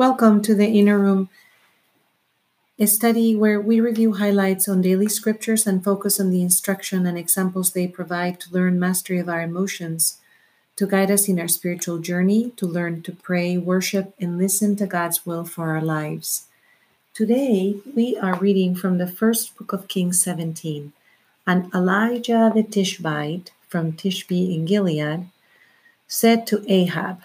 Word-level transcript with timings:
Welcome 0.00 0.40
to 0.44 0.54
the 0.54 0.66
Inner 0.66 0.98
Room, 0.98 1.28
a 2.78 2.86
study 2.86 3.36
where 3.36 3.60
we 3.60 3.82
review 3.82 4.14
highlights 4.14 4.66
on 4.66 4.80
daily 4.80 5.10
scriptures 5.10 5.66
and 5.66 5.84
focus 5.84 6.18
on 6.18 6.30
the 6.30 6.40
instruction 6.40 7.04
and 7.04 7.18
examples 7.18 7.72
they 7.74 7.86
provide 7.86 8.40
to 8.40 8.50
learn 8.50 8.80
mastery 8.80 9.18
of 9.18 9.28
our 9.28 9.42
emotions, 9.42 10.16
to 10.76 10.86
guide 10.86 11.10
us 11.10 11.28
in 11.28 11.38
our 11.38 11.48
spiritual 11.48 11.98
journey, 11.98 12.52
to 12.56 12.64
learn 12.64 13.02
to 13.02 13.12
pray, 13.12 13.58
worship, 13.58 14.14
and 14.18 14.38
listen 14.38 14.74
to 14.76 14.86
God's 14.86 15.26
will 15.26 15.44
for 15.44 15.68
our 15.68 15.82
lives. 15.82 16.46
Today, 17.12 17.76
we 17.94 18.16
are 18.16 18.38
reading 18.38 18.74
from 18.74 18.96
the 18.96 19.06
first 19.06 19.54
book 19.58 19.74
of 19.74 19.86
Kings 19.86 20.22
17. 20.22 20.94
And 21.46 21.70
Elijah 21.74 22.50
the 22.54 22.62
Tishbite 22.62 23.50
from 23.68 23.92
Tishbe 23.92 24.54
in 24.54 24.64
Gilead 24.64 25.28
said 26.08 26.46
to 26.46 26.64
Ahab, 26.72 27.20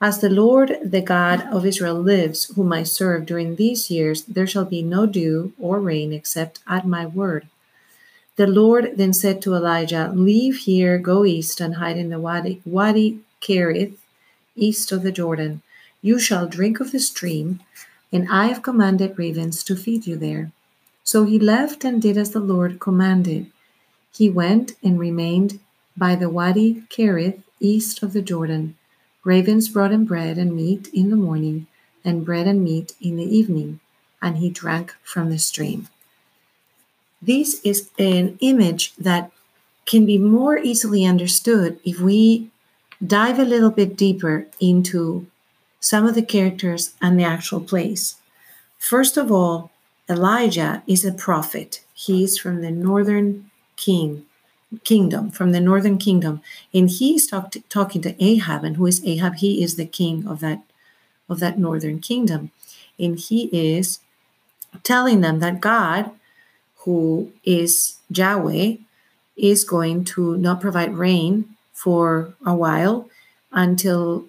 as 0.00 0.20
the 0.20 0.30
Lord, 0.30 0.78
the 0.84 1.00
God 1.00 1.42
of 1.52 1.66
Israel, 1.66 2.00
lives, 2.00 2.44
whom 2.54 2.72
I 2.72 2.84
serve 2.84 3.26
during 3.26 3.56
these 3.56 3.90
years, 3.90 4.22
there 4.24 4.46
shall 4.46 4.64
be 4.64 4.82
no 4.82 5.06
dew 5.06 5.52
or 5.58 5.80
rain 5.80 6.12
except 6.12 6.60
at 6.68 6.86
my 6.86 7.04
word. 7.04 7.48
The 8.36 8.46
Lord 8.46 8.92
then 8.96 9.12
said 9.12 9.42
to 9.42 9.54
Elijah, 9.54 10.12
Leave 10.14 10.58
here, 10.58 10.98
go 10.98 11.24
east, 11.24 11.60
and 11.60 11.74
hide 11.74 11.96
in 11.98 12.10
the 12.10 12.20
Wadi, 12.20 12.62
Wadi 12.64 13.18
Cherith, 13.40 13.98
east 14.54 14.92
of 14.92 15.02
the 15.02 15.10
Jordan. 15.10 15.62
You 16.00 16.20
shall 16.20 16.46
drink 16.46 16.78
of 16.78 16.92
the 16.92 17.00
stream, 17.00 17.58
and 18.12 18.28
I 18.30 18.46
have 18.46 18.62
commanded 18.62 19.18
ravens 19.18 19.64
to 19.64 19.74
feed 19.74 20.06
you 20.06 20.16
there. 20.16 20.52
So 21.02 21.24
he 21.24 21.40
left 21.40 21.84
and 21.84 22.00
did 22.00 22.16
as 22.16 22.30
the 22.30 22.38
Lord 22.40 22.78
commanded. 22.78 23.50
He 24.12 24.30
went 24.30 24.74
and 24.84 25.00
remained 25.00 25.58
by 25.96 26.14
the 26.14 26.30
Wadi 26.30 26.84
Cherith, 26.88 27.42
east 27.58 28.04
of 28.04 28.12
the 28.12 28.22
Jordan. 28.22 28.76
Ravens 29.24 29.68
brought 29.68 29.92
him 29.92 30.04
bread 30.04 30.38
and 30.38 30.54
meat 30.54 30.88
in 30.92 31.10
the 31.10 31.16
morning, 31.16 31.66
and 32.04 32.24
bread 32.24 32.46
and 32.46 32.62
meat 32.62 32.94
in 33.00 33.16
the 33.16 33.36
evening, 33.36 33.80
and 34.22 34.38
he 34.38 34.50
drank 34.50 34.94
from 35.02 35.30
the 35.30 35.38
stream. 35.38 35.88
This 37.20 37.60
is 37.64 37.90
an 37.98 38.38
image 38.40 38.94
that 38.96 39.30
can 39.86 40.06
be 40.06 40.18
more 40.18 40.56
easily 40.58 41.04
understood 41.04 41.80
if 41.84 42.00
we 42.00 42.50
dive 43.04 43.38
a 43.38 43.44
little 43.44 43.70
bit 43.70 43.96
deeper 43.96 44.46
into 44.60 45.26
some 45.80 46.06
of 46.06 46.14
the 46.14 46.22
characters 46.22 46.94
and 47.00 47.18
the 47.18 47.24
actual 47.24 47.60
place. 47.60 48.16
First 48.78 49.16
of 49.16 49.32
all, 49.32 49.70
Elijah 50.08 50.82
is 50.86 51.04
a 51.04 51.12
prophet. 51.12 51.82
He 51.92 52.22
is 52.22 52.38
from 52.38 52.62
the 52.62 52.70
northern 52.70 53.50
king 53.76 54.26
kingdom, 54.84 55.30
from 55.30 55.52
the 55.52 55.60
northern 55.60 55.98
kingdom, 55.98 56.40
and 56.74 56.90
he's 56.90 57.26
talk 57.26 57.50
to, 57.52 57.60
talking 57.68 58.02
to 58.02 58.22
Ahab. 58.22 58.64
And 58.64 58.76
who 58.76 58.86
is 58.86 59.04
Ahab? 59.04 59.36
He 59.36 59.62
is 59.62 59.76
the 59.76 59.86
king 59.86 60.26
of 60.26 60.40
that 60.40 60.62
of 61.28 61.40
that 61.40 61.58
northern 61.58 62.00
kingdom, 62.00 62.50
and 62.98 63.18
he 63.18 63.50
is 63.52 64.00
telling 64.82 65.20
them 65.20 65.40
that 65.40 65.60
God, 65.60 66.10
who 66.78 67.32
is 67.44 67.98
Yahweh, 68.10 68.76
is 69.36 69.64
going 69.64 70.04
to 70.04 70.36
not 70.36 70.60
provide 70.60 70.96
rain 70.96 71.56
for 71.72 72.34
a 72.44 72.54
while 72.54 73.08
until 73.52 74.24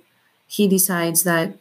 he 0.48 0.68
decides 0.68 1.24
that 1.24 1.58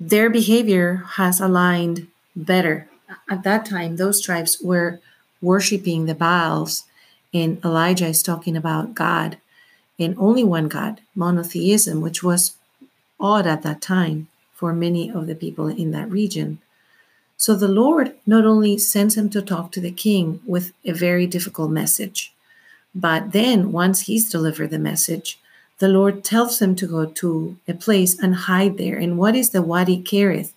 their 0.00 0.30
behavior 0.30 1.04
has 1.14 1.40
aligned 1.40 2.08
better. 2.34 2.88
At 3.28 3.44
that 3.44 3.66
time, 3.66 3.96
those 3.96 4.20
tribes 4.20 4.58
were 4.62 5.00
worshiping 5.40 6.06
the 6.06 6.14
Baals 6.14 6.84
and 7.32 7.62
Elijah 7.64 8.06
is 8.06 8.22
talking 8.22 8.56
about 8.56 8.94
God 8.94 9.38
and 9.98 10.16
only 10.18 10.44
one 10.44 10.68
God, 10.68 11.00
monotheism, 11.14 12.00
which 12.00 12.22
was 12.22 12.56
odd 13.20 13.46
at 13.46 13.62
that 13.62 13.80
time 13.80 14.28
for 14.52 14.72
many 14.72 15.10
of 15.10 15.26
the 15.26 15.34
people 15.34 15.68
in 15.68 15.90
that 15.92 16.10
region. 16.10 16.60
So 17.36 17.54
the 17.54 17.68
Lord 17.68 18.14
not 18.26 18.44
only 18.44 18.78
sends 18.78 19.16
him 19.16 19.28
to 19.30 19.42
talk 19.42 19.72
to 19.72 19.80
the 19.80 19.90
king 19.90 20.40
with 20.46 20.72
a 20.84 20.92
very 20.92 21.26
difficult 21.26 21.70
message, 21.70 22.32
but 22.94 23.32
then 23.32 23.72
once 23.72 24.02
he's 24.02 24.30
delivered 24.30 24.70
the 24.70 24.78
message, 24.78 25.38
the 25.78 25.88
Lord 25.88 26.22
tells 26.22 26.62
him 26.62 26.76
to 26.76 26.86
go 26.86 27.06
to 27.06 27.56
a 27.66 27.74
place 27.74 28.16
and 28.16 28.34
hide 28.34 28.78
there. 28.78 28.96
And 28.96 29.18
what 29.18 29.34
is 29.34 29.50
the 29.50 29.62
Wadi 29.62 30.00
Cherith? 30.02 30.54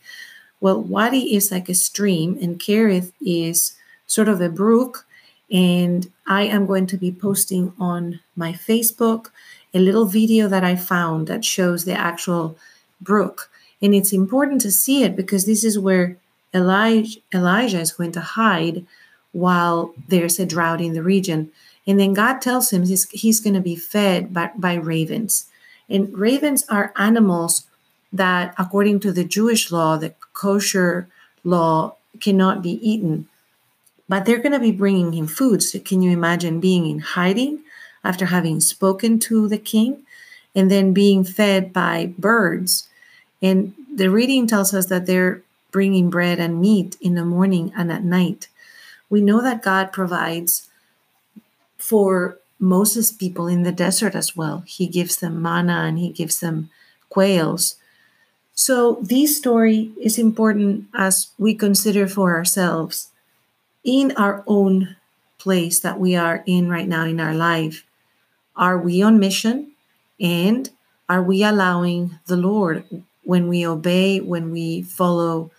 Well, 0.59 0.81
Wadi 0.81 1.35
is 1.35 1.51
like 1.51 1.69
a 1.69 1.73
stream, 1.73 2.37
and 2.41 2.61
Cherith 2.61 3.11
is 3.19 3.75
sort 4.05 4.29
of 4.29 4.41
a 4.41 4.49
brook 4.49 5.07
and 5.51 6.11
I 6.27 6.43
am 6.43 6.65
going 6.65 6.87
to 6.87 6.97
be 6.97 7.11
posting 7.11 7.73
on 7.79 8.19
my 8.35 8.51
Facebook 8.51 9.29
a 9.73 9.79
little 9.79 10.05
video 10.05 10.47
that 10.47 10.63
I 10.63 10.75
found 10.75 11.27
that 11.27 11.45
shows 11.45 11.85
the 11.85 11.93
actual 11.93 12.57
brook. 13.01 13.49
And 13.81 13.93
it's 13.93 14.13
important 14.13 14.61
to 14.61 14.71
see 14.71 15.03
it 15.03 15.15
because 15.15 15.45
this 15.45 15.63
is 15.63 15.77
where 15.77 16.17
Elijah, 16.53 17.19
Elijah 17.33 17.79
is 17.79 17.91
going 17.91 18.13
to 18.13 18.21
hide 18.21 18.85
while 19.33 19.93
there's 20.07 20.39
a 20.39 20.45
drought 20.45 20.81
in 20.81 20.93
the 20.93 21.03
region. 21.03 21.51
And 21.85 21.99
then 21.99 22.13
God 22.13 22.41
tells 22.41 22.71
him 22.71 22.85
he's, 22.85 23.09
he's 23.09 23.39
going 23.39 23.53
to 23.53 23.61
be 23.61 23.75
fed 23.75 24.33
by, 24.33 24.51
by 24.55 24.75
ravens. 24.75 25.47
And 25.89 26.17
ravens 26.17 26.65
are 26.69 26.93
animals 26.95 27.67
that, 28.11 28.55
according 28.57 29.01
to 29.01 29.11
the 29.11 29.25
Jewish 29.25 29.71
law, 29.71 29.97
the 29.97 30.13
kosher 30.33 31.07
law, 31.43 31.97
cannot 32.21 32.63
be 32.63 32.79
eaten 32.81 33.27
but 34.07 34.25
they're 34.25 34.41
going 34.41 34.51
to 34.51 34.59
be 34.59 34.71
bringing 34.71 35.13
him 35.13 35.27
food. 35.27 35.63
So 35.63 35.79
can 35.79 36.01
you 36.01 36.11
imagine 36.11 36.59
being 36.59 36.89
in 36.89 36.99
hiding 36.99 37.63
after 38.03 38.27
having 38.27 38.59
spoken 38.59 39.19
to 39.19 39.47
the 39.47 39.57
king 39.57 40.03
and 40.53 40.69
then 40.69 40.93
being 40.93 41.23
fed 41.23 41.73
by 41.73 42.13
birds? 42.17 42.87
And 43.41 43.73
the 43.93 44.09
reading 44.09 44.47
tells 44.47 44.73
us 44.73 44.87
that 44.87 45.05
they're 45.05 45.41
bringing 45.71 46.09
bread 46.09 46.39
and 46.39 46.61
meat 46.61 46.97
in 47.01 47.15
the 47.15 47.25
morning 47.25 47.71
and 47.75 47.91
at 47.91 48.03
night. 48.03 48.47
We 49.09 49.21
know 49.21 49.41
that 49.41 49.63
God 49.63 49.91
provides 49.91 50.69
for 51.77 52.37
Moses' 52.59 53.11
people 53.11 53.47
in 53.47 53.63
the 53.63 53.71
desert 53.71 54.15
as 54.15 54.35
well. 54.35 54.63
He 54.65 54.87
gives 54.87 55.17
them 55.17 55.41
manna 55.41 55.83
and 55.85 55.99
he 55.99 56.09
gives 56.09 56.39
them 56.39 56.69
quails. 57.09 57.75
So, 58.53 58.99
this 59.01 59.37
story 59.37 59.91
is 60.01 60.17
important 60.17 60.87
as 60.93 61.27
we 61.37 61.53
consider 61.53 62.07
for 62.07 62.33
ourselves 62.33 63.09
in 63.85 64.11
our 64.17 64.43
own 64.47 64.97
place 65.37 65.79
that 65.79 65.99
we 65.99 66.15
are 66.15 66.43
in 66.45 66.67
right 66.69 66.87
now 66.87 67.05
in 67.05 67.21
our 67.21 67.35
life. 67.35 67.85
Are 68.55 68.77
we 68.77 69.01
on 69.01 69.19
mission? 69.19 69.71
And 70.19 70.69
are 71.07 71.21
we 71.21 71.43
allowing 71.43 72.19
the 72.25 72.35
Lord 72.35 72.83
when 73.23 73.47
we 73.47 73.65
obey, 73.65 74.19
when 74.19 74.51
we 74.51 74.81
follow 74.81 75.51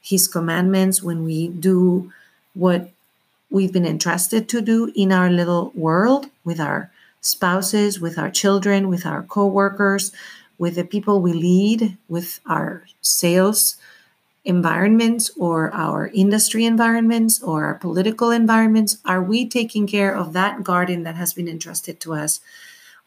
His 0.00 0.26
commandments, 0.26 1.02
when 1.02 1.24
we 1.24 1.48
do 1.48 2.12
what 2.54 2.90
we've 3.50 3.72
been 3.72 3.86
entrusted 3.86 4.48
to 4.48 4.60
do 4.60 4.90
in 4.96 5.12
our 5.12 5.30
little 5.30 5.70
world 5.74 6.26
with 6.44 6.58
our 6.60 6.90
spouses, 7.20 8.00
with 8.00 8.18
our 8.18 8.30
children, 8.30 8.88
with 8.88 9.04
our 9.04 9.22
co 9.22 9.46
workers, 9.46 10.10
with 10.58 10.76
the 10.76 10.84
people 10.84 11.20
we 11.20 11.32
lead, 11.32 11.96
with 12.08 12.40
our 12.46 12.84
sales 13.02 13.76
environments 14.44 15.30
or 15.36 15.72
our 15.72 16.08
industry 16.08 16.64
environments 16.64 17.42
or 17.42 17.64
our 17.64 17.74
political 17.74 18.30
environments? 18.30 18.98
Are 19.04 19.22
we 19.22 19.48
taking 19.48 19.86
care 19.86 20.14
of 20.14 20.32
that 20.32 20.62
garden 20.62 21.02
that 21.04 21.16
has 21.16 21.32
been 21.32 21.48
entrusted 21.48 22.00
to 22.00 22.14
us 22.14 22.40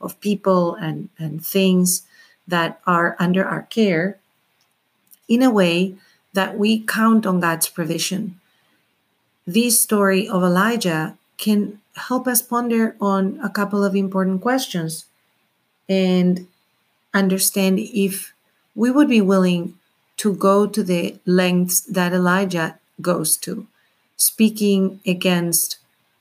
of 0.01 0.19
people 0.19 0.75
and, 0.75 1.09
and 1.17 1.45
things 1.45 2.03
that 2.47 2.79
are 2.87 3.15
under 3.19 3.45
our 3.45 3.63
care 3.63 4.19
in 5.27 5.43
a 5.43 5.51
way 5.51 5.95
that 6.33 6.57
we 6.57 6.79
count 6.79 7.25
on 7.25 7.39
God's 7.39 7.69
provision? 7.69 8.39
This 9.45 9.81
story 9.81 10.27
of 10.27 10.43
Elijah 10.43 11.17
can 11.37 11.79
help 11.95 12.27
us 12.27 12.41
ponder 12.41 12.95
on 12.99 13.39
a 13.43 13.49
couple 13.49 13.83
of 13.83 13.95
important 13.95 14.41
questions 14.41 15.05
and 15.87 16.47
understand 17.13 17.79
if 17.79 18.33
we 18.75 18.91
would 18.91 19.07
be 19.07 19.21
willing 19.21 19.73
to 20.17 20.33
go 20.33 20.67
to 20.67 20.83
the 20.83 21.19
lengths 21.25 21.81
that 21.81 22.13
Elijah 22.13 22.79
goes 23.01 23.37
to, 23.37 23.67
speaking 24.15 24.99
against 25.05 25.77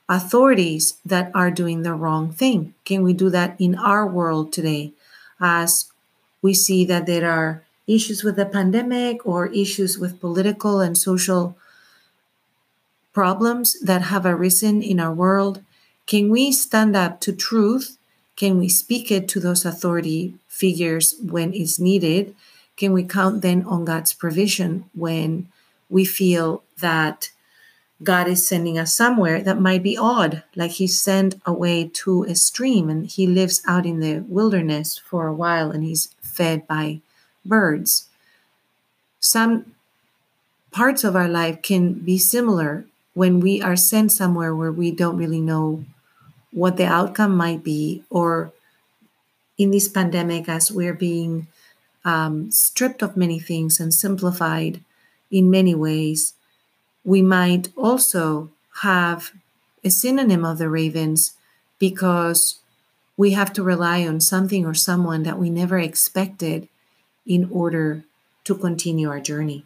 authorities 0.07 0.97
that 1.05 1.31
are 1.33 1.51
doing 1.51 1.81
the 1.83 1.93
wrong 1.93 2.31
thing. 2.31 2.73
Can 2.85 3.03
we 3.03 3.13
do 3.13 3.29
that 3.29 3.59
in 3.59 3.75
our 3.75 4.07
world 4.07 4.53
today 4.53 4.93
as 5.41 5.91
we 6.41 6.53
see 6.53 6.85
that 6.85 7.05
there 7.05 7.29
are 7.29 7.63
issues 7.87 8.23
with 8.23 8.35
the 8.35 8.45
pandemic 8.45 9.25
or 9.25 9.47
issues 9.47 9.97
with 9.97 10.21
political 10.21 10.79
and 10.79 10.97
social 10.97 11.57
problems 13.13 13.79
that 13.81 14.03
have 14.03 14.25
arisen 14.25 14.81
in 14.81 14.99
our 14.99 15.13
world? 15.13 15.63
Can 16.05 16.29
we 16.29 16.51
stand 16.51 16.95
up 16.95 17.19
to 17.21 17.33
truth? 17.33 17.97
Can 18.35 18.59
we 18.59 18.69
speak 18.69 19.11
it 19.11 19.27
to 19.29 19.39
those 19.39 19.65
authority 19.65 20.35
figures 20.47 21.15
when 21.21 21.53
it's 21.53 21.79
needed? 21.79 22.35
Can 22.77 22.93
we 22.93 23.03
count 23.03 23.41
then 23.41 23.63
on 23.63 23.85
God's 23.85 24.13
provision 24.13 24.85
when 24.93 25.49
we 25.89 26.05
feel 26.05 26.63
that 26.79 27.31
God 28.03 28.27
is 28.27 28.47
sending 28.47 28.77
us 28.77 28.95
somewhere 28.95 29.41
that 29.41 29.59
might 29.59 29.81
be 29.81 29.97
odd, 29.97 30.43
like 30.55 30.71
He 30.71 30.87
sent 30.87 31.41
away 31.45 31.89
to 31.93 32.23
a 32.23 32.35
stream 32.35 32.89
and 32.89 33.07
He 33.07 33.27
lives 33.27 33.61
out 33.67 33.85
in 33.85 33.99
the 33.99 34.19
wilderness 34.29 34.97
for 34.97 35.27
a 35.27 35.33
while 35.33 35.71
and 35.71 35.83
He's 35.83 36.13
fed 36.21 36.67
by 36.67 37.01
birds? 37.43 38.07
some 39.19 39.73
parts 40.71 41.03
of 41.03 41.15
our 41.15 41.27
life 41.27 41.61
can 41.61 41.93
be 41.93 42.17
similar 42.17 42.85
when 43.13 43.39
we 43.39 43.61
are 43.61 43.75
sent 43.75 44.11
somewhere 44.11 44.55
where 44.55 44.71
we 44.71 44.91
don't 44.91 45.17
really 45.17 45.41
know 45.41 45.83
what 46.51 46.77
the 46.77 46.85
outcome 46.85 47.35
might 47.35 47.63
be, 47.63 48.03
or 48.09 48.51
in 49.57 49.71
this 49.71 49.87
pandemic, 49.87 50.47
as 50.47 50.71
we're 50.71 50.93
being 50.93 51.47
um, 52.07 52.49
stripped 52.51 53.01
of 53.01 53.17
many 53.17 53.37
things 53.37 53.81
and 53.81 53.93
simplified 53.93 54.79
in 55.29 55.51
many 55.51 55.75
ways, 55.75 56.33
we 57.03 57.21
might 57.21 57.67
also 57.75 58.49
have 58.81 59.33
a 59.83 59.89
synonym 59.89 60.45
of 60.45 60.57
the 60.57 60.69
ravens 60.69 61.33
because 61.79 62.59
we 63.17 63.31
have 63.31 63.51
to 63.51 63.61
rely 63.61 64.07
on 64.07 64.21
something 64.21 64.65
or 64.65 64.73
someone 64.73 65.23
that 65.23 65.37
we 65.37 65.49
never 65.49 65.77
expected 65.77 66.69
in 67.25 67.49
order 67.51 68.05
to 68.45 68.55
continue 68.55 69.09
our 69.09 69.19
journey. 69.19 69.65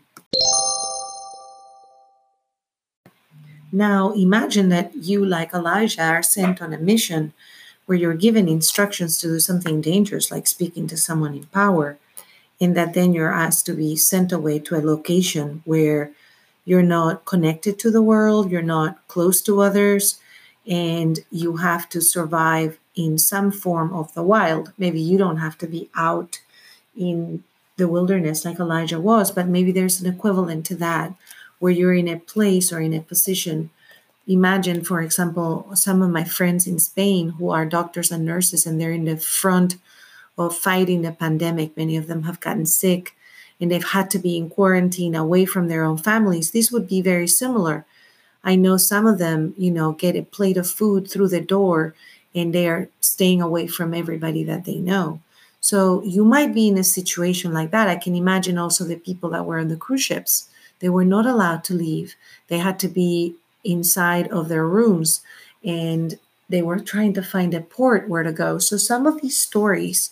Now, 3.72 4.14
imagine 4.14 4.70
that 4.70 4.96
you, 4.96 5.24
like 5.24 5.54
Elijah, 5.54 6.02
are 6.02 6.24
sent 6.24 6.60
on 6.60 6.74
a 6.74 6.80
mission 6.80 7.34
where 7.86 7.98
you're 7.98 8.16
given 8.16 8.48
instructions 8.48 9.20
to 9.20 9.28
do 9.28 9.40
something 9.40 9.80
dangerous, 9.80 10.32
like 10.32 10.48
speaking 10.48 10.88
to 10.88 10.98
someone 10.98 11.36
in 11.36 11.46
power, 11.48 12.00
and 12.62 12.78
that 12.78 12.94
then 12.94 13.12
you're 13.12 13.34
asked 13.34 13.66
to 13.66 13.74
be 13.74 13.96
sent 13.96 14.32
away 14.32 14.60
to 14.60 14.76
a 14.76 14.86
location 14.86 15.64
where 15.66 16.12
you're 16.64 16.84
not 16.84 17.26
connected 17.26 17.80
to 17.80 17.90
the 17.90 18.04
world, 18.04 18.52
you're 18.52 18.62
not 18.62 19.06
close 19.08 19.42
to 19.42 19.62
others, 19.62 20.20
and 20.68 21.20
you 21.32 21.58
have 21.58 21.90
to 21.90 22.00
survive 22.00 22.78
in 22.96 23.18
some 23.18 23.52
form 23.52 23.92
of 23.94 24.14
the 24.14 24.22
wild. 24.22 24.72
Maybe 24.78 25.02
you 25.02 25.18
don't 25.18 25.38
have 25.38 25.58
to 25.58 25.68
be 25.68 25.90
out 25.96 26.40
in 26.96 27.44
the 27.78 27.88
wilderness 27.88 28.46
like 28.46 28.60
Elijah 28.60 29.00
was, 29.00 29.32
but 29.32 29.48
maybe 29.48 29.72
there's 29.72 30.00
an 30.00 30.14
equivalent 30.14 30.66
to 30.68 30.76
that 30.76 31.16
where 31.58 31.72
you're 31.72 31.96
in 31.96 32.08
a 32.08 32.20
place 32.20 32.72
or 32.72 32.80
in 32.80 32.94
a 32.94 33.02
position. 33.02 33.72
Imagine, 34.28 34.84
for 34.84 35.02
example, 35.02 35.68
some 35.74 36.04
of 36.04 36.12
my 36.12 36.24
friends 36.24 36.68
in 36.68 36.78
Spain 36.78 37.30
who 37.32 37.50
are 37.50 37.66
doctors 37.66 38.12
and 38.12 38.24
nurses 38.24 38.68
and 38.68 38.80
they're 38.80 38.92
in 38.92 39.06
the 39.06 39.18
front 39.18 39.78
of 40.38 40.56
fighting 40.56 41.02
the 41.02 41.12
pandemic. 41.12 41.76
Many 41.78 41.98
of 41.98 42.08
them 42.08 42.24
have 42.24 42.40
gotten 42.40 42.66
sick 42.66 43.16
and 43.60 43.72
they've 43.72 43.84
had 43.84 44.10
to 44.12 44.20
be 44.20 44.38
in 44.38 44.50
quarantine 44.50 45.16
away 45.16 45.46
from 45.46 45.68
their 45.68 45.84
own 45.84 45.98
families. 45.98 46.52
This 46.52 46.72
would 46.72 46.88
be 46.88 47.02
very 47.02 47.28
similar. 47.28 47.86
I 48.44 48.56
know 48.56 48.78
some 48.78 49.06
of 49.06 49.20
them, 49.20 49.54
you 49.58 49.70
know, 49.70 49.92
get 49.92 50.16
a 50.16 50.24
plate 50.24 50.58
of 50.58 50.70
food 50.70 51.10
through 51.10 51.30
the 51.30 51.42
door 51.42 51.94
and 52.34 52.54
they 52.54 52.68
are 52.68 52.90
staying 53.02 53.42
away 53.42 53.68
from 53.68 53.94
everybody 53.94 54.44
that 54.46 54.66
they 54.66 54.78
know. 54.78 55.22
So 55.60 56.02
you 56.04 56.26
might 56.26 56.56
be 56.56 56.68
in 56.70 56.78
a 56.78 56.84
situation 56.84 57.54
like 57.54 57.70
that. 57.70 57.88
I 57.88 57.98
can 57.98 58.16
imagine 58.16 58.58
also 58.58 58.84
the 58.84 58.96
people 58.96 59.30
that 59.30 59.46
were 59.46 59.60
on 59.60 59.68
the 59.68 59.76
cruise 59.76 60.02
ships 60.02 60.50
they 60.82 60.90
were 60.90 61.06
not 61.06 61.26
allowed 61.26 61.64
to 61.66 61.74
leave. 61.74 62.16
They 62.48 62.58
had 62.58 62.80
to 62.80 62.88
be 62.90 63.36
inside 63.64 64.28
of 64.30 64.50
their 64.50 64.68
rooms 64.68 65.22
and 65.64 66.20
they 66.50 66.62
were 66.62 66.80
trying 66.80 67.14
to 67.14 67.24
find 67.24 67.54
a 67.54 67.62
port 67.62 68.10
where 68.10 68.24
to 68.24 68.34
go. 68.34 68.58
So 68.58 68.76
some 68.76 69.06
of 69.08 69.22
these 69.22 69.38
stories 69.38 70.10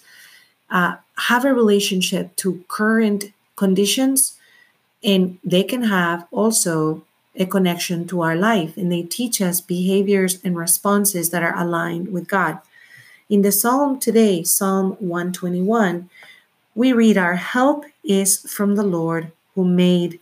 uh, 0.72 0.96
have 1.30 1.46
a 1.46 1.54
relationship 1.54 2.36
to 2.38 2.64
current 2.68 3.32
conditions 3.56 4.38
and 5.04 5.38
they 5.44 5.64
can 5.64 5.84
have 5.84 6.28
also 6.32 7.04
a 7.36 7.46
connection 7.46 8.06
to 8.08 8.22
our 8.22 8.36
life 8.36 8.76
and 8.76 8.92
they 8.92 9.04
teach 9.04 9.42
us 9.42 9.62
behaviors 9.62 10.40
and 10.44 10.58
responses 10.58 11.30
that 11.30 11.44
are 11.44 11.58
aligned 11.58 12.12
with 12.12 12.28
God. 12.28 12.60
In 13.30 13.44
the 13.44 13.52
psalm 13.52 14.00
today, 14.00 14.44
Psalm 14.44 14.98
121, 15.00 16.10
we 16.76 16.94
read, 16.94 17.18
Our 17.18 17.36
help 17.36 17.86
is 18.04 18.40
from 18.52 18.76
the 18.76 18.84
Lord 18.84 19.32
who 19.56 19.64
made 19.64 20.20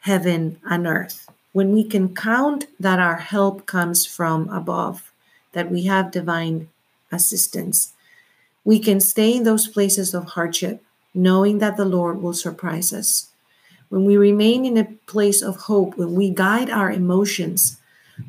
heaven 0.00 0.60
and 0.64 0.86
earth. 0.86 1.28
When 1.52 1.72
we 1.72 1.84
can 1.84 2.14
count 2.14 2.66
that 2.78 2.98
our 3.00 3.16
help 3.16 3.66
comes 3.66 4.06
from 4.06 4.48
above, 4.50 5.10
that 5.52 5.70
we 5.70 5.84
have 5.84 6.10
divine 6.12 6.68
assistance, 7.10 7.94
we 8.68 8.78
can 8.78 9.00
stay 9.00 9.34
in 9.34 9.44
those 9.44 9.66
places 9.66 10.12
of 10.12 10.32
hardship, 10.34 10.82
knowing 11.14 11.56
that 11.58 11.78
the 11.78 11.86
Lord 11.86 12.20
will 12.20 12.34
surprise 12.34 12.92
us. 12.92 13.30
When 13.88 14.04
we 14.04 14.18
remain 14.18 14.66
in 14.66 14.76
a 14.76 14.92
place 15.06 15.40
of 15.40 15.62
hope, 15.70 15.96
when 15.96 16.14
we 16.14 16.28
guide 16.28 16.68
our 16.68 16.90
emotions 16.92 17.78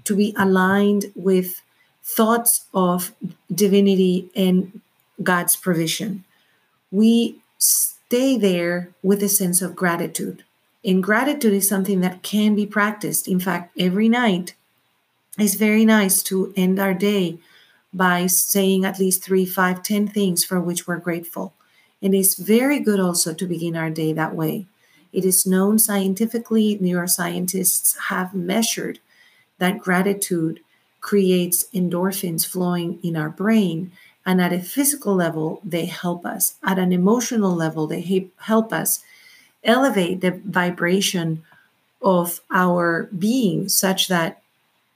to 0.06 0.16
be 0.16 0.34
aligned 0.38 1.12
with 1.14 1.62
thoughts 2.02 2.68
of 2.74 3.14
divinity 3.54 4.30
and 4.34 4.80
God's 5.22 5.58
provision, 5.58 6.24
we 6.90 7.42
stay 7.58 8.38
there 8.38 8.92
with 9.04 9.22
a 9.22 9.28
sense 9.28 9.62
of 9.62 9.76
gratitude 9.76 10.46
and 10.86 11.04
gratitude 11.04 11.54
is 11.54 11.68
something 11.68 12.00
that 12.00 12.24
can 12.24 12.56
be 12.56 12.66
practiced. 12.66 13.28
In 13.28 13.42
fact, 13.42 13.78
every 13.78 14.08
night 14.08 14.56
it's 15.38 15.56
very 15.56 15.84
nice 15.84 16.24
to 16.24 16.54
end 16.56 16.80
our 16.80 16.94
day 16.94 17.40
by 17.94 18.28
saying 18.28 18.86
at 18.86 19.00
least 19.00 19.24
three, 19.24 19.46
five, 19.46 19.82
ten 19.84 20.08
things 20.08 20.44
for 20.44 20.60
which 20.60 20.88
we're 20.88 20.98
grateful. 20.98 21.54
And 22.02 22.14
it's 22.14 22.36
very 22.36 22.80
good 22.80 23.00
also 23.00 23.34
to 23.34 23.46
begin 23.46 23.76
our 23.76 23.90
day 23.90 24.14
that 24.14 24.36
way. 24.36 24.68
It 25.12 25.26
is 25.26 25.46
known 25.46 25.80
scientifically, 25.80 26.78
neuroscientists 26.78 27.98
have 28.10 28.34
measured 28.34 29.00
that 29.58 29.80
gratitude 29.80 30.62
creates 31.02 31.66
endorphins 31.74 32.46
flowing 32.46 33.00
in 33.04 33.16
our 33.16 33.30
brain. 33.30 33.92
And 34.26 34.40
at 34.42 34.54
a 34.54 34.60
physical 34.60 35.16
level, 35.16 35.62
they 35.64 35.86
help 35.86 36.26
us. 36.26 36.56
At 36.64 36.78
an 36.78 36.94
emotional 36.94 37.56
level, 37.56 37.88
they 37.88 38.30
help 38.38 38.72
us 38.72 39.04
elevate 39.64 40.22
the 40.22 40.40
vibration 40.46 41.44
of 42.02 42.40
our 42.52 43.10
being 43.18 43.68
such 43.68 44.08
that 44.08 44.42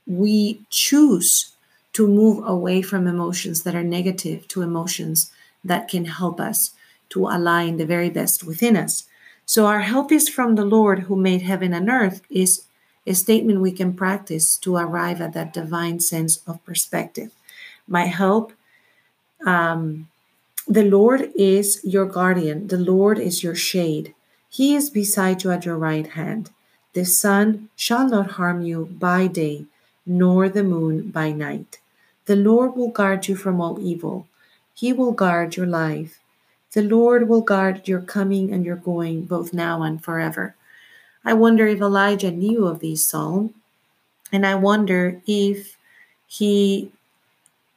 we 0.05 0.61
choose 0.69 1.52
to 1.93 2.07
move 2.07 2.43
away 2.45 2.81
from 2.81 3.07
emotions 3.07 3.63
that 3.63 3.75
are 3.75 3.83
negative 3.83 4.47
to 4.49 4.61
emotions 4.61 5.31
that 5.63 5.87
can 5.87 6.05
help 6.05 6.39
us 6.39 6.71
to 7.09 7.27
align 7.27 7.77
the 7.77 7.85
very 7.85 8.09
best 8.09 8.43
within 8.43 8.75
us. 8.75 9.05
So, 9.45 9.65
our 9.65 9.81
help 9.81 10.11
is 10.11 10.29
from 10.29 10.55
the 10.55 10.65
Lord 10.65 10.99
who 10.99 11.15
made 11.15 11.41
heaven 11.41 11.73
and 11.73 11.89
earth, 11.89 12.21
is 12.29 12.65
a 13.05 13.13
statement 13.13 13.61
we 13.61 13.71
can 13.71 13.93
practice 13.93 14.57
to 14.57 14.77
arrive 14.77 15.21
at 15.21 15.33
that 15.33 15.53
divine 15.53 15.99
sense 15.99 16.37
of 16.47 16.63
perspective. 16.65 17.31
My 17.87 18.05
help, 18.05 18.53
um, 19.45 20.07
the 20.67 20.83
Lord 20.83 21.31
is 21.35 21.81
your 21.83 22.05
guardian, 22.05 22.67
the 22.67 22.77
Lord 22.77 23.19
is 23.19 23.43
your 23.43 23.55
shade. 23.55 24.15
He 24.49 24.75
is 24.75 24.89
beside 24.89 25.43
you 25.43 25.51
at 25.51 25.65
your 25.65 25.77
right 25.77 26.07
hand. 26.07 26.51
The 26.93 27.05
sun 27.05 27.69
shall 27.75 28.07
not 28.07 28.31
harm 28.31 28.61
you 28.61 28.85
by 28.85 29.27
day, 29.27 29.65
nor 30.05 30.47
the 30.47 30.63
moon 30.63 31.09
by 31.09 31.31
night. 31.31 31.79
The 32.25 32.35
Lord 32.35 32.75
will 32.75 32.89
guard 32.89 33.27
you 33.27 33.35
from 33.35 33.59
all 33.59 33.79
evil. 33.79 34.27
He 34.73 34.93
will 34.93 35.11
guard 35.11 35.55
your 35.55 35.67
life. 35.67 36.19
The 36.73 36.81
Lord 36.81 37.27
will 37.27 37.41
guard 37.41 37.87
your 37.87 38.01
coming 38.01 38.51
and 38.51 38.65
your 38.65 38.77
going, 38.77 39.25
both 39.25 39.53
now 39.53 39.83
and 39.83 40.03
forever. 40.03 40.55
I 41.25 41.33
wonder 41.33 41.67
if 41.67 41.79
Elijah 41.79 42.31
knew 42.31 42.65
of 42.65 42.79
these 42.79 43.05
psalms, 43.05 43.51
and 44.31 44.45
I 44.45 44.55
wonder 44.55 45.21
if 45.27 45.77
he 46.27 46.91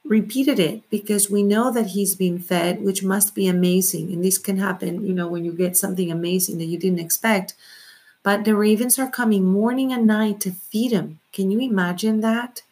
repeated 0.05 0.59
it 0.59 0.88
because 0.88 1.31
we 1.31 1.43
know 1.43 1.73
that 1.73 1.88
he's 1.88 2.15
been 2.15 2.38
fed, 2.38 2.83
which 2.83 3.03
must 3.03 3.35
be 3.35 3.47
amazing. 3.49 4.12
And 4.12 4.25
this 4.25 4.38
can 4.38 4.59
happen, 4.59 5.05
you 5.05 5.12
know, 5.12 5.29
when 5.29 5.45
you 5.45 5.53
get 5.53 5.76
something 5.76 6.11
amazing 6.11 6.59
that 6.59 6.67
you 6.67 6.79
didn't 6.79 7.00
expect. 7.00 7.55
But 8.23 8.45
the 8.45 8.57
ravens 8.57 8.99
are 8.99 9.11
coming 9.11 9.45
morning 9.45 9.93
and 9.93 10.07
night 10.07 10.41
to 10.41 10.53
feed 10.53 10.93
him. 10.93 11.21
Can 11.33 11.50
you 11.50 11.61
imagine 11.61 12.21
that? 12.21 12.62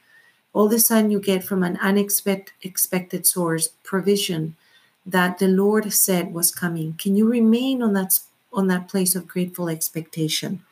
All 0.55 0.67
of 0.67 0.73
a 0.73 0.79
sudden, 0.79 1.11
you 1.11 1.21
get 1.21 1.45
from 1.45 1.63
an 1.63 1.77
unexpected 1.83 3.27
source 3.27 3.69
provision 3.83 4.57
that 5.05 5.39
the 5.39 5.49
Lord 5.49 5.93
said 5.93 6.33
was 6.33 6.51
coming. 6.51 6.95
Can 6.95 7.15
you 7.15 7.29
remain 7.29 7.83
on 7.83 7.93
that 7.93 8.19
on 8.53 8.69
that 8.69 8.89
place 8.89 9.15
of 9.15 9.29
grateful 9.29 9.69
expectation? 9.69 10.65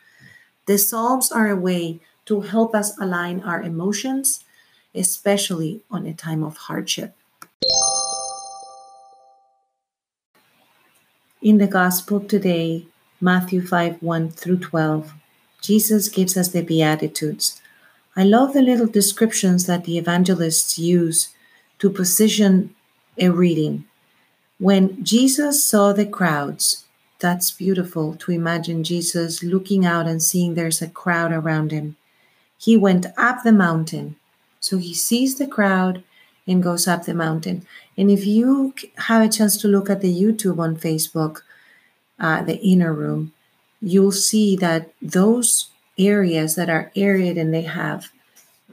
The 0.65 0.79
Psalms 0.79 1.31
are 1.31 1.51
a 1.51 1.57
way 1.57 2.01
to 2.27 2.41
help 2.41 2.75
us 2.75 2.97
align 2.99 3.41
our 3.41 3.61
emotions 3.61 4.45
especially 4.95 5.81
on 5.91 6.07
a 6.07 6.15
time 6.15 6.43
of 6.43 6.57
hardship. 6.57 7.15
In 11.41 11.59
the 11.59 11.67
Gospel 11.67 12.21
today, 12.21 12.87
Matthew 13.21 13.67
5 13.67 14.03
1 14.03 14.31
through 14.31 14.59
12, 14.59 15.13
Jesus 15.61 16.09
gives 16.09 16.37
us 16.37 16.49
the 16.49 16.63
Beatitudes. 16.63 17.61
I 18.17 18.25
love 18.25 18.53
the 18.53 18.63
little 18.63 18.87
descriptions 18.87 19.67
that 19.67 19.85
the 19.85 19.99
evangelists 19.99 20.79
use 20.79 21.29
to 21.79 21.91
position 21.91 22.75
a 23.19 23.31
reading. 23.31 23.85
When 24.59 25.03
Jesus 25.03 25.65
saw 25.65 25.93
the 25.93 26.07
crowds, 26.07 26.85
that's 27.19 27.51
beautiful 27.51 28.15
to 28.17 28.33
imagine 28.33 28.85
Jesus 28.85 29.43
looking 29.43 29.87
out 29.87 30.07
and 30.07 30.23
seeing 30.23 30.55
there's 30.55 30.83
a 30.83 30.89
crowd 30.89 31.33
around 31.33 31.71
him. 31.71 31.97
He 32.59 32.77
went 32.77 33.07
up 33.17 33.43
the 33.43 33.53
mountain 33.53 34.17
so 34.63 34.79
he 34.79 34.95
sees 34.95 35.37
the 35.37 35.47
crowd 35.47 36.05
and 36.47 36.63
goes 36.63 36.87
up 36.87 37.05
the 37.05 37.15
mountain. 37.15 37.67
And 37.99 38.11
if 38.11 38.25
you 38.25 38.75
have 38.97 39.23
a 39.23 39.29
chance 39.29 39.57
to 39.59 39.69
look 39.69 39.91
at 39.91 40.01
the 40.01 40.23
YouTube 40.23 40.61
on 40.61 40.77
Facebook, 40.77 41.43
uh, 42.19 42.43
the 42.43 42.59
inner 42.59 42.93
room, 42.93 43.33
you'll 43.81 44.13
see 44.13 44.55
that 44.57 44.93
those 45.03 45.69
areas 45.99 46.55
that 46.55 46.71
are 46.71 46.91
arid 46.97 47.37
and 47.37 47.53
they 47.53 47.63
have 47.63 48.11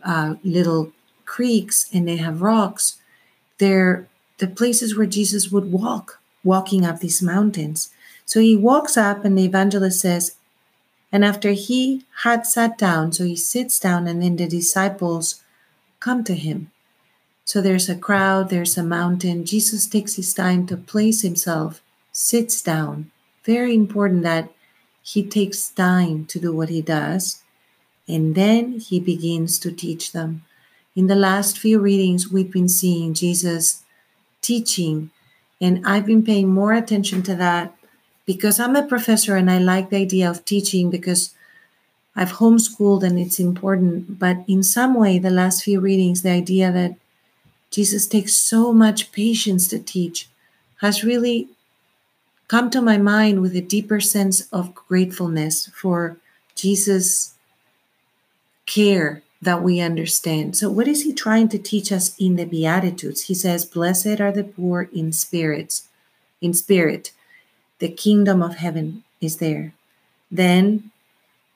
uh, 0.04 0.36
little 0.44 0.92
creeks 1.26 1.88
and 1.94 2.08
they 2.08 2.18
have 2.18 2.42
rocks, 2.42 2.98
they're 3.58 4.08
the 4.38 4.48
places 4.48 4.98
where 4.98 5.06
Jesus 5.06 5.52
would 5.52 5.72
walk, 5.72 6.20
walking 6.44 6.86
up 6.86 7.00
these 7.00 7.22
mountains. 7.22 7.92
So 8.26 8.40
he 8.40 8.56
walks 8.56 8.96
up, 8.96 9.26
and 9.26 9.38
the 9.38 9.46
evangelist 9.46 10.00
says, 10.00 10.36
and 11.12 11.26
after 11.26 11.52
he 11.52 12.06
had 12.24 12.46
sat 12.46 12.78
down, 12.78 13.12
so 13.12 13.24
he 13.24 13.36
sits 13.36 13.80
down, 13.80 14.08
and 14.08 14.22
then 14.22 14.36
the 14.36 14.48
disciples 14.48 15.42
come 16.00 16.24
to 16.24 16.36
him. 16.36 16.72
So 17.44 17.62
there's 17.62 17.90
a 17.90 17.96
crowd, 17.96 18.50
there's 18.50 18.78
a 18.78 18.84
mountain. 18.84 19.44
Jesus 19.44 19.88
takes 19.88 20.16
his 20.16 20.34
time 20.36 20.68
to 20.68 20.78
place 20.78 21.22
himself, 21.22 21.82
sits 22.12 22.62
down. 22.62 23.10
Very 23.44 23.74
important 23.74 24.22
that 24.22 24.52
he 25.14 25.24
takes 25.24 25.70
time 25.70 26.26
to 26.28 26.40
do 26.40 26.54
what 26.54 26.70
he 26.70 26.84
does, 26.84 27.42
and 28.08 28.36
then 28.36 28.80
he 28.80 29.00
begins 29.00 29.58
to 29.58 29.72
teach 29.72 30.12
them. 30.12 30.44
In 30.96 31.08
the 31.08 31.16
last 31.16 31.58
few 31.58 31.80
readings, 31.80 32.32
we've 32.32 32.52
been 32.52 32.70
seeing 32.70 33.16
Jesus 33.16 33.84
teaching, 34.42 35.10
and 35.60 35.84
I've 35.84 36.06
been 36.06 36.24
paying 36.24 36.50
more 36.50 36.74
attention 36.74 37.24
to 37.24 37.36
that 37.36 37.74
because 38.28 38.60
I'm 38.60 38.76
a 38.76 38.86
professor 38.86 39.36
and 39.36 39.50
I 39.50 39.58
like 39.58 39.90
the 39.90 39.98
idea 39.98 40.30
of 40.30 40.46
teaching 40.46 40.92
because 40.92 41.34
I've 42.16 42.34
homeschooled 42.34 43.02
and 43.02 43.18
it's 43.18 43.40
important. 43.40 44.20
But 44.20 44.38
in 44.48 44.62
some 44.62 44.94
way, 44.94 45.18
the 45.18 45.32
last 45.32 45.64
few 45.64 45.80
readings, 45.80 46.22
the 46.22 46.30
idea 46.30 46.72
that 46.72 46.96
Jesus 47.72 48.06
takes 48.06 48.36
so 48.36 48.72
much 48.74 49.12
patience 49.12 49.68
to 49.70 49.80
teach 49.80 50.30
has 50.82 51.04
really 51.04 51.50
come 52.50 52.70
to 52.72 52.82
my 52.82 52.98
mind 52.98 53.42
with 53.42 53.56
a 53.56 53.62
deeper 53.62 54.02
sense 54.02 54.42
of 54.52 54.76
gratefulness 54.76 55.68
for 55.68 56.18
Jesus' 56.56 57.36
care 58.66 59.22
that 59.42 59.64
we 59.64 59.80
understand. 59.80 60.58
So, 60.58 60.70
what 60.70 60.88
is 60.88 61.04
he 61.04 61.14
trying 61.14 61.48
to 61.50 61.58
teach 61.58 61.92
us 61.92 62.18
in 62.18 62.36
the 62.36 62.46
Beatitudes? 62.46 63.22
He 63.22 63.34
says, 63.34 63.66
Blessed 63.66 64.20
are 64.20 64.34
the 64.34 64.44
poor 64.44 64.90
in 64.94 65.14
spirits, 65.14 65.88
in 66.42 66.54
spirit, 66.54 67.14
the 67.78 67.90
kingdom 67.90 68.42
of 68.42 68.56
heaven 68.56 69.04
is 69.22 69.38
there. 69.38 69.74
Then, 70.30 70.92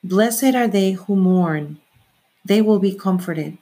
blessed 0.03 0.55
are 0.55 0.67
they 0.67 0.91
who 0.91 1.15
mourn, 1.15 1.79
they 2.45 2.61
will 2.61 2.79
be 2.79 2.93
comforted. 2.93 3.57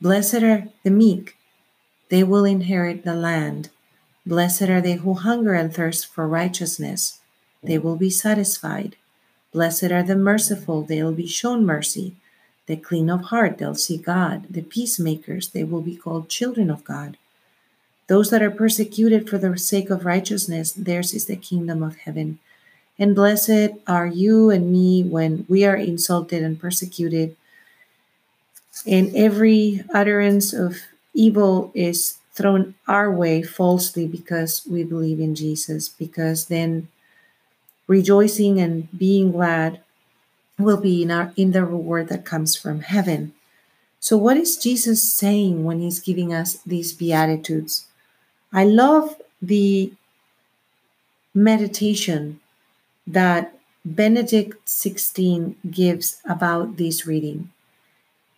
Blessed 0.00 0.42
are 0.42 0.68
the 0.82 0.90
meek, 0.90 1.36
they 2.08 2.24
will 2.24 2.44
inherit 2.44 3.04
the 3.04 3.14
land. 3.14 3.70
Blessed 4.24 4.62
are 4.62 4.80
they 4.80 4.94
who 4.94 5.14
hunger 5.14 5.54
and 5.54 5.74
thirst 5.74 6.06
for 6.06 6.28
righteousness, 6.28 7.18
they 7.62 7.78
will 7.78 7.96
be 7.96 8.10
satisfied. 8.10 8.96
Blessed 9.52 9.90
are 9.90 10.02
the 10.02 10.16
merciful, 10.16 10.82
they 10.82 11.02
will 11.02 11.12
be 11.12 11.26
shown 11.26 11.66
mercy. 11.66 12.14
The 12.66 12.76
clean 12.76 13.10
of 13.10 13.22
heart, 13.22 13.58
they'll 13.58 13.74
see 13.74 13.96
God. 13.96 14.46
The 14.48 14.62
peacemakers, 14.62 15.48
they 15.48 15.64
will 15.64 15.82
be 15.82 15.96
called 15.96 16.28
children 16.28 16.70
of 16.70 16.84
God. 16.84 17.16
Those 18.06 18.30
that 18.30 18.42
are 18.42 18.50
persecuted 18.50 19.28
for 19.28 19.38
the 19.38 19.58
sake 19.58 19.90
of 19.90 20.04
righteousness, 20.04 20.72
theirs 20.72 21.12
is 21.12 21.26
the 21.26 21.36
kingdom 21.36 21.82
of 21.82 21.96
heaven. 21.96 22.38
And 22.98 23.14
blessed 23.14 23.70
are 23.86 24.06
you 24.06 24.50
and 24.50 24.70
me 24.70 25.02
when 25.02 25.44
we 25.48 25.64
are 25.64 25.76
insulted 25.76 26.42
and 26.42 26.60
persecuted. 26.60 27.36
And 28.86 29.14
every 29.16 29.82
utterance 29.92 30.52
of 30.52 30.78
evil 31.14 31.72
is 31.74 32.18
thrown 32.32 32.74
our 32.88 33.10
way 33.12 33.42
falsely 33.42 34.06
because 34.06 34.66
we 34.68 34.84
believe 34.84 35.20
in 35.20 35.34
Jesus, 35.34 35.88
because 35.88 36.46
then 36.46 36.88
rejoicing 37.86 38.60
and 38.60 38.88
being 38.96 39.32
glad 39.32 39.80
will 40.58 40.80
be 40.80 41.02
in, 41.02 41.10
our, 41.10 41.32
in 41.36 41.52
the 41.52 41.64
reward 41.64 42.08
that 42.08 42.24
comes 42.24 42.56
from 42.56 42.80
heaven. 42.80 43.34
So, 44.00 44.16
what 44.16 44.36
is 44.36 44.56
Jesus 44.56 45.12
saying 45.12 45.64
when 45.64 45.80
he's 45.80 46.00
giving 46.00 46.32
us 46.32 46.58
these 46.66 46.92
Beatitudes? 46.92 47.86
I 48.52 48.64
love 48.64 49.16
the 49.40 49.92
meditation 51.34 52.40
that 53.06 53.54
Benedict 53.84 54.68
16 54.68 55.56
gives 55.70 56.20
about 56.24 56.76
this 56.76 57.06
reading. 57.06 57.50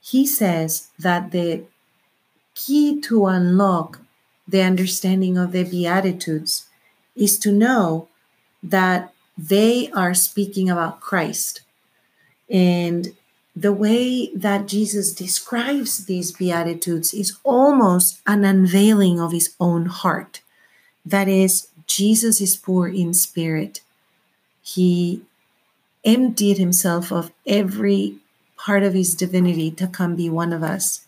He 0.01 0.27
says 0.27 0.89
that 0.99 1.31
the 1.31 1.65
key 2.55 3.01
to 3.03 3.27
unlock 3.27 4.01
the 4.47 4.63
understanding 4.63 5.37
of 5.39 5.53
the 5.53 5.65
Beatitudes 5.65 6.67
is 7.17 7.39
to 7.39 7.53
know 7.53 8.09
that 8.63 9.13
they 9.37 9.91
are 9.93 10.15
speaking 10.15 10.71
about 10.71 11.01
Christ. 11.01 11.63
And 12.49 13.15
the 13.57 13.73
way 13.73 14.35
that 14.35 14.67
Jesus 14.67 15.13
describes 15.13 16.07
these 16.07 16.33
Beatitudes 16.33 17.15
is 17.15 17.37
almost 17.45 18.21
an 18.27 18.45
unveiling 18.45 19.21
of 19.21 19.33
his 19.33 19.55
own 19.61 19.87
heart. 19.87 20.41
That 21.07 21.29
is, 21.29 21.69
Jesus 21.87 22.41
is 22.41 22.57
poor 22.57 22.89
in 22.89 23.15
spirit. 23.15 23.81
He 24.63 25.23
emptied 26.05 26.59
himself 26.59 27.13
of 27.13 27.33
every 27.47 28.17
part 28.57 28.83
of 28.83 28.95
his 28.95 29.15
divinity 29.15 29.71
to 29.71 29.87
come 29.87 30.17
be 30.17 30.29
one 30.29 30.53
of 30.53 30.63
us 30.63 31.04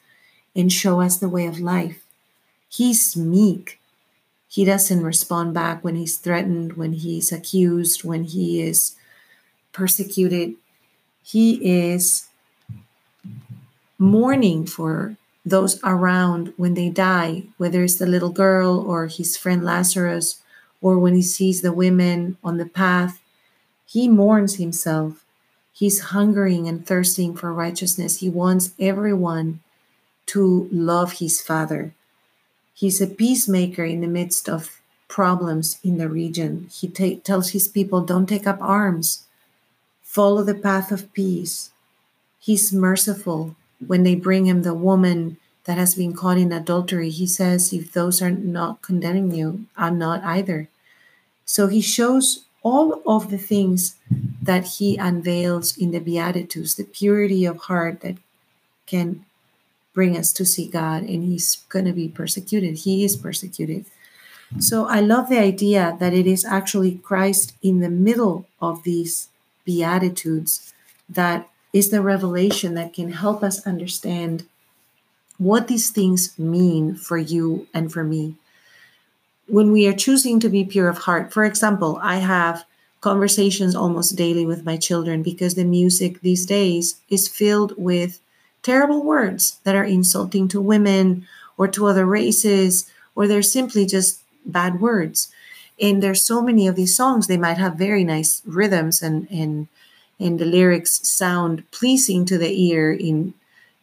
and 0.57 0.73
show 0.73 1.01
us 1.01 1.19
the 1.19 1.29
way 1.29 1.47
of 1.47 1.61
life. 1.61 2.05
He's 2.69 3.17
meek. 3.17 3.79
He 4.49 4.65
doesn't 4.65 5.05
respond 5.05 5.55
back 5.55 5.85
when 5.85 5.97
he's 5.97 6.17
threatened, 6.17 6.75
when 6.75 6.95
he's 6.95 7.31
accused, 7.31 8.05
when 8.05 8.25
he 8.25 8.63
is 8.63 8.97
persecuted. 9.73 10.55
He 11.23 11.89
is 11.89 12.29
mourning 13.99 14.67
for 14.67 15.17
those 15.45 15.79
around 15.85 16.53
when 16.57 16.75
they 16.75 16.89
die, 16.89 17.45
whether 17.57 17.85
it's 17.85 17.97
the 17.97 18.07
little 18.07 18.31
girl 18.31 18.81
or 18.81 19.07
his 19.07 19.37
friend 19.37 19.65
Lazarus, 19.65 20.41
or 20.81 20.99
when 20.99 21.15
he 21.15 21.23
sees 21.23 21.63
the 21.63 21.73
women 21.73 22.37
on 22.43 22.57
the 22.57 22.67
path. 22.67 23.21
He 23.87 24.09
mourns 24.09 24.57
himself. 24.57 25.25
He's 25.73 26.01
hungering 26.01 26.67
and 26.67 26.87
thirsting 26.87 27.37
for 27.37 27.53
righteousness. 27.53 28.21
He 28.21 28.29
wants 28.29 28.73
everyone 28.81 29.61
to 30.27 30.69
love 30.73 31.15
his 31.15 31.41
Father. 31.41 31.93
He's 32.75 33.01
a 33.01 33.07
peacemaker 33.07 33.85
in 33.85 34.01
the 34.01 34.07
midst 34.07 34.49
of 34.49 34.81
problems 35.09 35.79
in 35.83 35.99
the 35.99 36.09
region. 36.09 36.69
He 36.73 36.89
tells 36.89 37.51
his 37.51 37.69
people, 37.69 38.01
Don't 38.01 38.29
take 38.29 38.47
up 38.47 38.59
arms, 38.61 39.25
follow 40.03 40.43
the 40.43 40.55
path 40.55 40.91
of 40.93 41.13
peace. 41.13 41.71
He's 42.39 42.73
merciful 42.73 43.57
when 43.85 44.03
they 44.03 44.15
bring 44.15 44.47
him 44.47 44.63
the 44.63 44.75
woman 44.75 45.37
that 45.65 45.79
has 45.79 45.95
been 45.95 46.15
caught 46.15 46.39
in 46.39 46.53
adultery, 46.53 47.11
he 47.11 47.27
says, 47.27 47.73
If 47.73 47.93
those 47.93 48.23
are 48.23 48.31
not 48.31 48.83
condemning 48.83 49.33
you, 49.33 49.67
I'm 49.77 49.99
not 49.99 50.23
either. 50.25 50.69
So 51.45 51.67
he 51.67 51.81
shows 51.81 52.45
all 52.63 53.03
of 53.07 53.31
the 53.31 53.39
things 53.39 53.97
that 54.43 54.67
he 54.79 54.97
unveils 54.97 55.77
in 55.77 55.91
the 55.91 56.01
Beatitudes, 56.01 56.75
the 56.75 56.85
purity 56.85 57.45
of 57.45 57.59
heart 57.59 58.01
that 58.01 58.17
can 58.87 59.26
bring 59.97 60.15
us 60.15 60.31
to 60.31 60.45
see 60.45 60.69
God, 60.69 61.05
and 61.05 61.25
he's 61.25 61.65
going 61.71 61.87
to 61.87 61.93
be 61.93 62.07
persecuted. 62.07 62.77
He 62.77 63.03
is 63.03 63.17
persecuted. 63.17 63.87
So 64.61 64.87
I 64.87 65.01
love 65.01 65.31
the 65.31 65.39
idea 65.39 65.97
that 65.99 66.13
it 66.13 66.27
is 66.27 66.45
actually 66.45 66.97
Christ 66.99 67.55
in 67.63 67.81
the 67.81 67.89
middle 67.89 68.47
of 68.61 68.83
these 68.83 69.29
Beatitudes 69.65 70.75
that 71.09 71.49
is 71.73 71.89
the 71.89 72.03
revelation 72.03 72.75
that 72.75 72.93
can 72.93 73.11
help 73.11 73.43
us 73.43 73.67
understand 73.67 74.45
what 75.39 75.67
these 75.67 75.91
things 75.91 76.39
mean 76.39 76.95
for 76.95 77.17
you 77.17 77.67
and 77.73 77.91
for 77.91 78.05
me. 78.05 78.35
When 79.49 79.73
we 79.73 79.89
are 79.89 79.95
choosing 79.95 80.41
to 80.41 80.51
be 80.51 80.65
pure 80.65 80.91
of 80.91 80.99
heart, 80.99 81.33
for 81.33 81.45
example, 81.45 81.99
I 82.03 82.17
have 82.17 82.65
conversations 83.01 83.75
almost 83.75 84.15
daily 84.15 84.45
with 84.45 84.67
my 84.67 84.77
children 84.77 85.23
because 85.23 85.55
the 85.55 85.65
music 85.65 86.21
these 86.21 86.45
days 86.45 87.01
is 87.09 87.29
filled 87.29 87.73
with 87.79 88.21
terrible 88.67 89.05
words 89.05 89.61
that 89.63 89.77
are 89.77 89.85
insulting 89.85 90.49
to 90.49 90.61
women 90.61 91.25
or 91.57 91.69
to 91.69 91.87
other 91.87 92.05
races, 92.05 92.91
or 93.15 93.27
they're 93.27 93.41
simply 93.41 93.87
just 93.87 94.21
bad 94.45 94.81
words. 94.81 95.29
And 95.81 96.03
there's 96.03 96.27
so 96.27 96.43
many 96.43 96.67
of 96.67 96.75
these 96.75 96.97
songs, 96.97 97.27
they 97.27 97.37
might 97.37 97.59
have 97.59 97.77
very 97.77 98.03
nice 98.03 98.43
rhythms 98.45 99.03
and, 99.03 99.29
and 99.31 99.69
and 100.19 100.39
the 100.39 100.47
lyrics 100.47 101.07
sound 101.07 101.71
pleasing 101.71 102.25
to 102.25 102.39
the 102.39 102.53
ear 102.69 102.91
in 102.91 103.35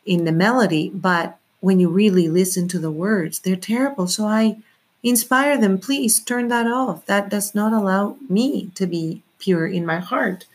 in 0.03 0.25
the 0.25 0.31
melody 0.31 0.89
but 0.89 1.37
when 1.59 1.79
you 1.79 1.87
really 1.87 2.27
listen 2.27 2.67
to 2.67 2.79
the 2.79 2.97
words 3.05 3.39
they're 3.39 3.55
terrible. 3.55 4.07
So 4.07 4.25
i 4.25 4.57
inspire 5.03 5.57
them 5.57 5.77
please 5.77 6.19
turn 6.19 6.47
that 6.47 6.67
off. 6.67 7.05
That 7.05 7.29
does 7.29 7.53
not 7.53 7.71
allow 7.71 8.17
me 8.27 8.71
to 8.79 8.85
be 8.87 9.21
pure 9.37 9.67
in 9.67 9.85
my 9.85 9.99
heart 9.99 10.45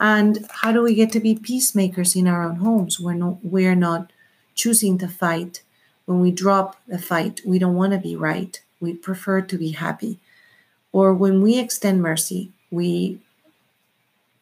and 0.00 0.46
how 0.50 0.72
do 0.72 0.82
we 0.82 0.94
get 0.94 1.12
to 1.12 1.20
be 1.20 1.34
peacemakers 1.34 2.14
in 2.14 2.28
our 2.28 2.42
own 2.42 2.56
homes? 2.56 3.00
We're 3.00 3.14
not 3.14 3.44
we're 3.44 3.74
not 3.74 4.12
choosing 4.54 4.98
to 4.98 5.08
fight. 5.08 5.62
When 6.06 6.20
we 6.20 6.30
drop 6.30 6.76
the 6.86 6.98
fight 6.98 7.40
we 7.44 7.58
don't 7.58 7.74
want 7.74 7.92
to 7.92 7.98
be 7.98 8.16
right. 8.16 8.60
We 8.80 8.94
prefer 8.94 9.40
to 9.42 9.58
be 9.58 9.72
happy. 9.72 10.18
Or 10.92 11.12
when 11.12 11.42
we 11.42 11.58
extend 11.58 12.02
mercy 12.02 12.52
we 12.70 13.18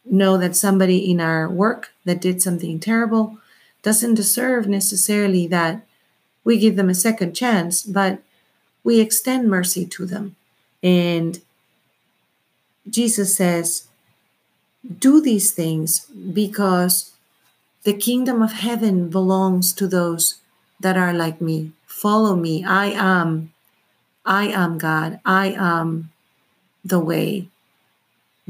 know 0.05 0.37
that 0.37 0.57
somebody 0.57 1.11
in 1.11 1.21
our 1.21 1.49
work 1.49 1.93
that 2.05 2.21
did 2.21 2.41
something 2.41 2.79
terrible 2.79 3.39
doesn't 3.83 4.15
deserve 4.15 4.67
necessarily 4.67 5.47
that 5.47 5.85
we 6.45 6.59
give 6.59 6.77
them 6.77 6.89
a 6.89 6.95
second 6.95 7.35
chance, 7.35 7.83
but 7.83 8.21
we 8.85 9.01
extend 9.01 9.51
mercy 9.51 9.85
to 9.85 10.07
them. 10.07 10.37
And 10.83 11.41
Jesus 12.89 13.37
says, 13.37 13.86
Do 14.87 15.21
these 15.21 15.53
things 15.53 16.07
because 16.07 17.13
the 17.83 17.95
kingdom 17.95 18.43
of 18.43 18.53
heaven 18.53 19.09
belongs 19.09 19.73
to 19.75 19.87
those 19.87 20.41
that 20.81 20.97
are 20.97 21.13
like 21.13 21.41
me. 21.41 21.73
Follow 21.87 22.37
me. 22.37 22.65
I 22.65 22.87
am. 22.87 23.53
I 24.25 24.49
am 24.49 24.79
God. 24.79 25.21
I 25.25 25.55
am 25.57 26.11
the 26.85 27.01
way. 27.01 27.49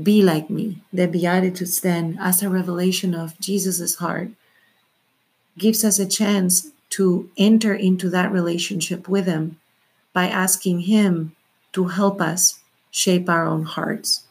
Be 0.02 0.22
like 0.22 0.50
me. 0.50 0.82
The 0.92 1.06
Beatitudes, 1.06 1.80
then, 1.80 2.18
as 2.20 2.42
a 2.42 2.50
revelation 2.50 3.14
of 3.14 3.38
Jesus' 3.40 3.96
heart, 3.96 4.30
gives 5.56 5.84
us 5.84 5.98
a 5.98 6.06
chance 6.06 6.68
to 6.90 7.30
enter 7.38 7.74
into 7.74 8.10
that 8.10 8.30
relationship 8.30 9.08
with 9.08 9.26
Him 9.26 9.58
by 10.12 10.28
asking 10.28 10.80
Him 10.80 11.34
to 11.72 11.88
help 11.88 12.20
us 12.20 12.60
shape 12.90 13.28
our 13.28 13.46
own 13.46 13.64
hearts. 13.64 14.25